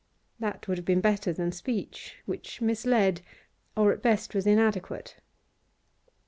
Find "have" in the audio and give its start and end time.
0.79-0.85